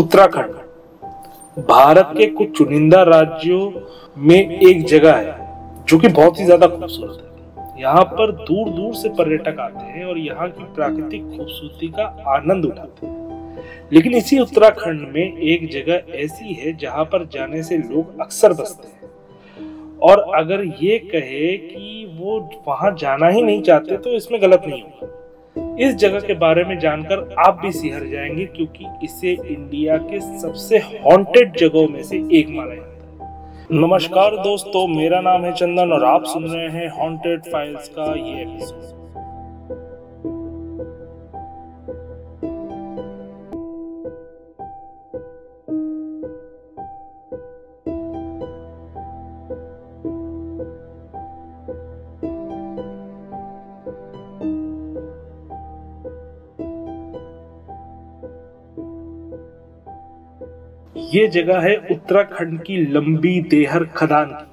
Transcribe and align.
उत्तराखंड। 0.00 1.64
भारत 1.66 2.12
के 2.16 2.26
कुछ 2.28 2.56
चुनिंदा 2.58 3.02
राज्यों 3.04 3.70
में 4.18 4.60
एक 4.60 4.84
जगह 4.86 5.16
है, 5.16 5.34
जो 5.88 5.98
कि 5.98 6.08
बहुत 6.10 6.38
ही 6.40 6.44
ज़्यादा 6.44 6.66
खूबसूरत 6.68 7.18
है। 7.18 7.80
यहाँ 7.80 8.04
पर 8.06 8.32
दूर 8.34 8.68
दूर 8.70 8.94
से 8.94 9.08
पर्यटक 9.14 9.60
आते 9.60 9.84
हैं 9.88 10.04
और 10.04 10.18
यहाँ 10.18 10.48
की 10.48 10.64
प्राकृतिक 10.74 11.22
खूबसूरती 11.28 11.88
का 11.88 12.04
आनंद 12.28 12.64
उठाते 12.64 13.06
हैं। 13.06 13.18
लेकिन 13.92 14.14
इसी 14.14 14.38
उत्तराखंड 14.38 15.06
में 15.14 15.38
एक 15.38 15.70
जगह 15.70 16.16
ऐसी 16.16 16.52
है, 16.54 16.76
जहाँ 16.76 17.04
पर 17.04 17.28
जाने 17.32 17.62
से 17.62 17.78
लोग 17.78 18.20
अक्सर 18.20 18.52
बसते 18.52 18.88
हैं। 18.88 19.98
और 20.00 20.20
अगर 20.36 20.64
ये 20.82 20.98
कहे 21.06 21.56
कि 21.58 22.16
वो 22.18 22.38
वहाँ 22.68 22.94
जाना 22.98 23.28
ही 23.28 23.42
नहीं 23.42 23.62
चाहते 23.62 23.96
तो 23.98 24.10
इसमें 24.10 24.40
गलत 24.42 24.62
नहीं 24.66 24.82
होगा। 24.82 25.08
इस 25.80 25.94
जगह 25.94 26.20
के 26.20 26.34
बारे 26.34 26.64
में 26.64 26.78
जानकर 26.78 27.34
आप 27.38 27.58
भी 27.62 27.72
सिहर 27.72 28.06
जाएँगे, 28.06 28.44
क्योंकि 28.46 28.86
इसे 29.04 29.30
इंडिया 29.32 29.96
के 29.96 30.40
सबसे 30.40 30.78
हॉन्टेड 30.78 31.56
जगहों 31.56 31.88
में 31.88 32.02
से 32.02 32.16
एक 32.16 32.48
माना 32.50 32.74
जाता 32.74 33.24
है। 33.24 33.66
नमस्कार 33.72 34.36
दोस्तों, 34.36 34.86
मेरा 34.88 35.20
नाम 35.20 35.42
है 35.42 35.52
चंदन 35.52 35.92
और 35.92 36.04
आप 36.04 36.24
सुन 36.24 36.44
रहे 36.44 36.68
हैं 36.68 36.88
हॉन्टेड 36.88 37.40
फाइल्स 37.40 37.88
का 37.88 38.04
ये 38.04 38.42
एपिसोड 38.42 39.00
ये 60.96 61.26
जगह 61.28 61.60
है 61.60 61.76
उत्तराखंड 61.90 62.62
की 62.62 62.76
लंबी 62.86 63.40
देहर 63.40 63.84
खदान 63.84 64.26
की, 64.26 64.46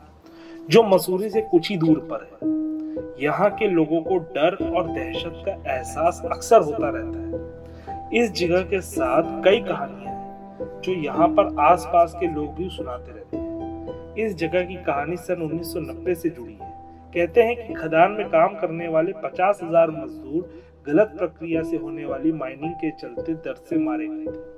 जो 0.70 0.84
मसूरी 0.84 1.30
से 1.30 1.42
कुछ 1.42 1.70
ही 1.70 1.78
दूर 1.78 2.00
पर 2.12 2.24
है। 2.24 3.24
यहाँ 3.24 3.50
के 3.50 3.68
लोगों 3.68 4.02
को 4.02 4.18
डर 4.18 4.56
और 4.66 4.88
दहशत 4.88 5.42
का 5.46 5.52
एहसास 5.74 6.22
अक्सर 6.26 6.62
होता 6.62 6.90
रहता 6.90 7.20
है। 7.20 8.22
इस 8.22 8.32
जगह 8.32 8.62
के 8.62 8.82
साथ 8.82 9.44
कई 9.44 9.60
कहानियाँ 9.60 10.14
हैं, 10.14 10.82
जो 10.82 10.94
यहाँ 10.94 11.28
पर 11.28 11.56
आसपास 11.62 12.14
के 12.20 12.28
लोग 12.34 12.54
भी 12.56 12.70
सुनाते 12.70 13.12
रहते 13.12 13.38
हैं। 13.38 14.16
इस 14.16 14.36
जगह 14.36 14.64
की 14.64 14.76
कहानी 14.76 15.18
सन 15.18 15.42
1990 15.42 16.16
से 16.16 16.30
जुड़ी 16.30 16.54
है। 16.54 16.72
कहते 17.14 17.44
हैं 17.44 17.68
कि 17.68 17.74
खदान 17.74 18.12
में 18.12 18.28
काम 18.30 18.60
करने 18.60 18.88
वाले 18.88 19.14
पचास 19.24 19.60
हज़ार 19.64 19.92
मजदूर 19.92 20.64
गलत 20.88 21.16
प्रक्रिया 21.18 21.64
से 21.64 21.78
होने 21.78 22.06
वाली 22.06 22.32
माइनिंग 22.32 22.74
के 22.74 22.92
चलते 22.92 23.34
दर्द 23.34 23.66
से 23.70 23.78
मारे 23.78 24.08
गए 24.08 24.26
थे। 24.26 24.57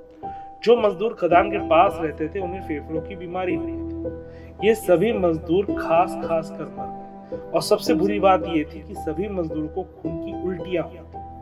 जो 0.63 0.77
मजदूर 0.77 1.13
खदान 1.13 1.51
के 1.51 1.57
पास 1.57 1.97
रहते 2.01 2.27
थे, 2.27 2.39
उन्हें 2.39 2.61
फेफड़ों 2.61 3.01
की 3.01 3.15
बीमारी 3.15 3.55
हुई 3.55 3.71
थी। 3.71 4.67
ये 4.67 4.75
सभी 4.75 5.13
मजदूर 5.13 5.65
खास 5.65 6.17
खास 6.25 6.49
कर 6.51 6.63
मर 6.63 6.85
गए। 6.85 7.51
और 7.51 7.61
सबसे 7.61 7.93
बुरी 7.93 8.19
बात 8.19 8.43
ये 8.47 8.63
थी 8.63 8.79
कि 8.79 8.93
सभी 8.93 9.27
मजदूरों 9.27 9.67
को 9.67 9.83
खून 9.83 10.17
की 10.17 10.47
उल्टियाँ 10.47 10.83
हुई 10.83 10.97
थी। 10.97 11.39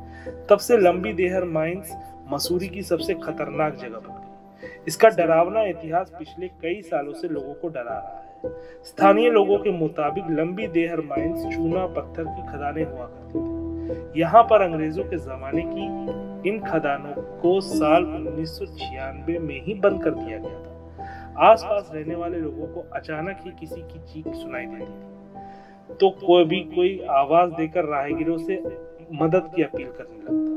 तब 0.49 0.57
से 0.57 0.77
लंबी 0.77 1.13
देहर 1.13 1.43
माइंस 1.43 1.97
मसूरी 2.31 2.67
की 2.67 2.81
सबसे 2.81 3.13
खतरनाक 3.13 3.75
जगह 3.75 3.97
बन 3.97 4.13
गई। 4.13 4.67
इसका 4.87 5.09
डरावना 5.09 5.63
इतिहास 5.63 6.13
पिछले 6.19 6.47
कई 6.47 6.81
सालों 6.81 7.13
से 7.13 7.27
लोगों 7.27 7.53
को 7.53 7.67
डरा 7.67 7.83
रहा 7.83 8.23
है। 8.45 8.51
स्थानीय 8.83 9.29
लोगों 9.29 9.57
के 9.57 9.71
मुताबिक 9.71 10.23
लंबी 10.29 10.67
देहर 10.67 11.01
माइंस 11.01 11.55
चूना, 11.55 11.87
पत्थर 11.87 12.23
की 12.23 12.41
खदानें 12.41 12.85
हुआ 12.85 13.05
करती 13.05 13.39
थी। 13.39 14.21
यहाँ 14.21 14.43
पर 14.43 14.61
अंग्रेज़ों 14.61 15.03
के 15.03 15.17
जमाने 15.17 15.61
की 15.61 15.87
इन 16.47 16.59
खदानों 16.59 17.21
को 17.39 17.59
साल 17.61 18.05
उन्नीस 18.05 18.59
में 19.41 19.61
ही 19.61 19.73
बंद 19.73 20.03
कर 20.03 20.09
दिया 20.09 20.37
गया 20.37 20.59
था। 20.59 20.73
आसपास 21.51 21.91
रहने 21.93 22.15
वाले 22.15 22.37
लोगों 22.37 22.67
को 22.67 22.85
अचानक 22.93 23.39
ही 23.45 23.51
किसी 23.59 23.81
की 23.81 23.99
चीख 24.13 24.33
सुनाई 24.33 24.65
देती 24.65 24.85
थी। 24.85 25.95
तो 25.95 26.09
कोई 26.09 26.45
भी 26.45 26.59
कोई 26.75 27.05
आवाज़ 27.09 27.51
देकर 27.51 27.85
राहगीरों 27.85 28.37
से 28.37 28.63
मदद 29.13 29.51
की 29.55 29.63
अपील 29.63 29.87
करने 29.87 30.17
लगता 30.17 30.47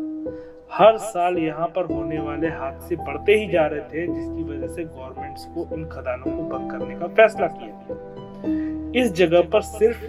हर 0.72 0.96
साल 0.96 1.38
यहाँ 1.38 1.66
पर 1.66 1.84
होने 1.84 2.18
वाले 2.18 2.48
हादसे 2.48 2.96
बढ़ते 2.96 3.34
ही 3.34 3.46
जा 3.48 3.66
रहे 3.66 3.80
थे, 3.80 4.06
जिसकी 4.06 4.42
वजह 4.42 4.66
से 4.66 4.84
गवर्नमेंट्स 4.84 5.44
को 5.44 5.74
इन 5.74 5.84
खदानों 5.88 6.36
को 6.36 6.42
बंद 6.42 6.70
करने 6.70 6.94
का 6.94 7.06
फैसला 7.06 7.46
किया 7.46 7.84
गया। 7.88 9.02
इस 9.02 9.12
जगह 9.12 9.42
पर 9.42 9.60
सिर्फ़ 9.60 10.04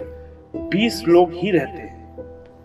20 0.56 1.02
लोग 1.08 1.32
ही 1.32 1.50
रहते 1.50 1.82
हैं। 1.82 1.91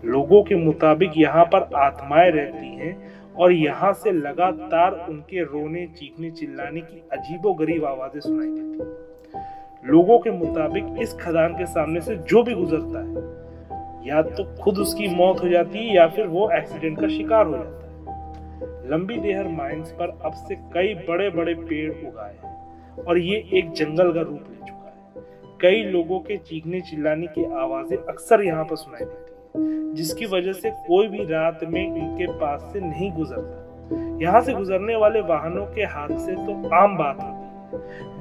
लोगों 0.03 0.41
के 0.44 0.56
मुताबिक 0.56 1.12
यहाँ 1.18 1.46
पर 1.46 1.69
आत्माएँ 1.75 2.31
रहती 2.31 2.68
हैं 2.68 2.96
और 3.34 3.52
यहाँ 3.52 3.91
से 3.94 4.12
लगातार 4.12 5.06
उनके 5.09 5.44
रोने, 5.44 5.85
चीखने, 5.88 6.31
चिल्लाने 6.31 6.81
की 6.81 7.03
अजीबो 7.13 7.53
गरीब 7.53 7.85
आवाज़ें 7.85 8.19
सुनाई 8.19 8.47
देती 8.47 9.91
लोगों 9.91 10.18
के 10.19 10.31
मुताबिक 10.31 11.02
इस 11.02 11.13
खदान 11.13 11.53
के 11.53 11.66
सामने 11.66 12.02
से 12.02 12.16
जो 12.16 12.44
भी 12.44 12.53
गुजरता 12.53 13.00
है, 13.00 14.07
या 14.07 14.22
तो 14.22 14.44
खुद 14.56 14.78
उसकी 14.78 15.07
मौत 15.16 15.41
हो 15.44 15.50
जाती 15.50 15.80
है 15.80 15.96
या 15.96 16.07
फिर 16.07 16.28
वो 16.28 16.50
एक्सीडेंट 16.52 17.00
का 17.02 17.07
शिकार 17.07 17.46
हो 17.46 17.57
जाता 17.57 17.86
है। 17.86 18.91
लंबी 18.91 19.18
देहर 19.18 19.47
माइंस 19.47 19.91
पर 19.91 20.18
अब 20.25 20.34
से 20.47 20.56
कई 20.74 20.94
बड़े 21.07 21.30
बड़े 21.30 21.53
पेड़ 21.53 21.91
उगाए 22.07 22.36
हैं 22.44 23.06
और 23.06 23.18
ये 23.18 23.38
एक 23.53 23.72
जंगल 23.72 24.12
का 24.13 24.22
रूप 24.22 24.44
ले 24.50 24.68
चुका 24.68 24.88
है। 24.88 25.25
कई 25.62 25.84
लोगों 25.84 26.19
के 26.19 26.38
चीखने, 26.38 26.81
चिल्लाने 26.81 27.28
की 27.28 27.44
आवाज़ें 27.56 27.97
अक्सर 27.97 28.44
यहाँ 28.44 28.66
पर 28.66 28.75
सुनाई 28.75 29.06
देती 29.06 29.36
जिसकी 29.56 30.25
वजह 30.25 30.53
से 30.53 30.69
कोई 30.88 31.08
भी 31.08 31.24
रात 31.25 31.59
में 31.63 31.84
इनके 31.84 32.28
पास 32.40 32.69
से 32.74 32.80
नहीं 32.80 33.12
गुजरता। 33.12 34.19
यहाँ 34.22 34.41
से 34.41 34.53
गुजरने 34.53 34.96
वाले 34.96 35.22
वाहनों 35.24 35.66
के 35.66 35.84
हादसे 35.85 36.35
तो 36.35 36.69
आम 36.75 36.97
बात 36.97 37.22
होती 37.22 37.46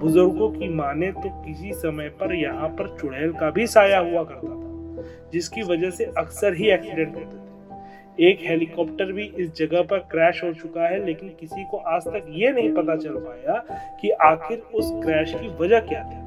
बुज़ुर्गों 0.01 0.49
की 0.51 0.69
माने 0.69 1.11
तो 1.13 1.29
किसी 1.43 1.73
समय 1.75 2.09
पर 2.21 2.35
यहाँ 2.35 2.69
पर 2.69 2.97
चुड़ैल 3.01 3.33
का 3.33 3.51
भी 3.51 3.67
साया 3.67 3.99
हुआ 4.01 4.23
करता 4.25 4.49
था, 4.49 5.03
जिसकी 5.33 5.63
वजह 5.63 5.91
से 5.91 6.05
अक्सर 6.19 6.55
ही 6.55 6.71
एक्सीडेंट 6.71 7.15
होते 7.17 7.37
थे। 7.37 7.45
एक 8.21 8.39
हेलीकॉप्टर 8.41 9.13
भी 9.13 9.25
इस 9.37 9.55
जगह 9.57 9.83
पर 9.83 9.99
क्रैश 10.11 10.43
हो 10.45 10.53
चुका 10.53 10.89
है, 10.89 11.05
लेकिन 11.07 11.29
किसी 11.41 11.65
को 11.65 11.77
आज 11.77 12.03
तक 12.05 12.27
ये 12.31 12.53
नहीं 12.53 12.73
पता 12.75 12.97
चल 12.97 13.17
पाया 13.17 13.57
कि 14.01 14.11
आखिर 14.25 14.59
उस 14.75 14.91
क्रैश 15.05 15.35
की 15.35 15.49
वजह 15.61 15.81
क्या 15.81 16.03
थी। 16.03 16.25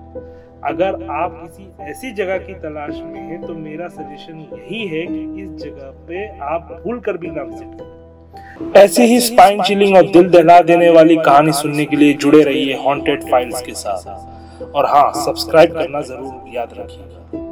अगर 0.65 1.07
आप 1.11 1.39
किसी 1.43 1.89
ऐसी 1.89 2.11
जगह 2.11 2.37
की 2.37 2.53
तलाश 2.53 2.95
में 2.95 3.19
हैं 3.19 3.41
तो 3.41 3.53
मेरा 3.55 3.87
सजेशन 3.87 4.39
यही 4.53 4.85
है 4.87 5.05
कि 5.05 5.43
इस 5.43 5.49
जगह 5.63 5.91
पे 6.07 6.27
आप 6.45 6.81
भूल 6.83 6.99
कर 6.99 7.17
भी 7.17 7.27
ना 7.27 7.43
विज़िट 7.43 8.77
ऐसी 8.77 9.03
ही 9.03 9.19
स्पाइन 9.19 9.61
चिलिंग 9.63 9.95
और 9.97 10.09
दिल 10.11 10.29
दहला 10.29 10.59
देने 10.61 10.89
वाली 10.89 11.15
कहानी 11.17 11.51
सुनने 11.51 11.85
के 11.85 11.95
लिए 11.95 12.13
जुड़े 12.13 12.43
रहिए 12.43 12.75
हॉन्टेड 12.77 13.23
फाइल्स 13.31 13.61
के 13.61 13.73
साथ। 13.73 14.63
और 14.75 14.85
हाँ 14.85 15.11
सब्सक्राइब 15.15 15.73
करना 15.73 16.01
ज़रूर 16.01 16.55
याद 16.55 16.73
रखिएगा। 16.73 17.47